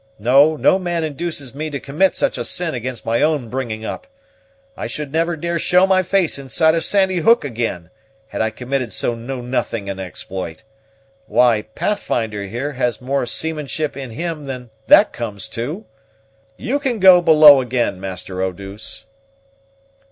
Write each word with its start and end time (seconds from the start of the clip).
No; 0.17 0.57
no 0.57 0.79
man 0.79 1.03
induces 1.03 1.53
me 1.53 1.69
to 1.69 1.79
commit 1.79 2.15
such 2.15 2.39
a 2.39 2.43
sin 2.43 2.73
against 2.73 3.05
my 3.05 3.21
own 3.21 3.49
bringing 3.49 3.85
up. 3.85 4.07
I 4.75 4.87
should 4.87 5.11
never 5.11 5.35
dare 5.35 5.59
show 5.59 5.85
my 5.85 6.01
face 6.01 6.39
inside 6.39 6.73
of 6.73 6.83
Sandy 6.83 7.17
Hook 7.17 7.45
again, 7.45 7.91
had 8.29 8.41
I 8.41 8.49
committed 8.49 8.93
so 8.93 9.13
know 9.13 9.41
nothing 9.41 9.91
an 9.91 9.99
exploit. 9.99 10.63
Why, 11.27 11.65
Pathfinder, 11.75 12.47
here, 12.47 12.71
has 12.71 12.99
more 12.99 13.27
seamanship 13.27 13.95
in 13.95 14.09
him 14.09 14.45
than 14.45 14.71
that 14.87 15.13
comes 15.13 15.47
to. 15.49 15.85
You 16.57 16.79
can 16.79 16.97
go 16.97 17.21
below 17.21 17.61
again, 17.61 17.99
Master 17.99 18.41
Eau 18.41 18.53
douce." 18.53 19.05